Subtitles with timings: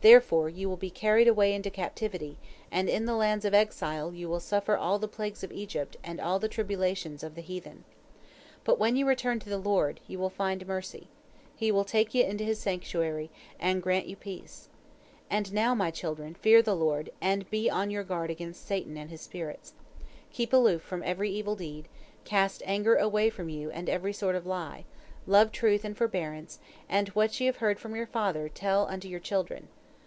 [0.00, 2.38] Therefore you will be carried away into captivity,
[2.70, 6.20] and in the lands of exile you will suffer all the plagues of Egypt and
[6.20, 7.82] all the tribulations of the heathen.
[8.62, 11.08] But when you return to the Lord, you will find mercy.
[11.56, 13.28] He will take you into His sanctuary,
[13.58, 14.68] and grant you peace.
[15.28, 19.10] "And now, my children, fear the Lord, and be on your guard against Satan and
[19.10, 19.72] his spirits.
[20.32, 21.88] Keep aloof from every evil deed,
[22.24, 24.84] cast anger away from you and every sort of lie,
[25.26, 29.18] love truth and forbearance, and what ye have heard from your father, tell unto your
[29.18, 29.66] children.